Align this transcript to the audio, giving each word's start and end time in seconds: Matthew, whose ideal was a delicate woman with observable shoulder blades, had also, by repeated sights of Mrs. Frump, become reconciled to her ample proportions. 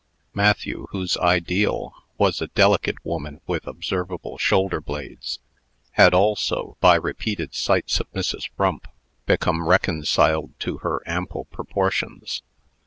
Matthew, 0.33 0.87
whose 0.89 1.15
ideal 1.17 1.93
was 2.17 2.41
a 2.41 2.47
delicate 2.47 3.05
woman 3.05 3.39
with 3.45 3.67
observable 3.67 4.35
shoulder 4.39 4.81
blades, 4.81 5.37
had 5.91 6.11
also, 6.11 6.75
by 6.79 6.95
repeated 6.95 7.53
sights 7.53 7.99
of 7.99 8.11
Mrs. 8.11 8.49
Frump, 8.57 8.87
become 9.27 9.67
reconciled 9.67 10.59
to 10.61 10.79
her 10.79 11.03
ample 11.05 11.45
proportions. 11.45 12.41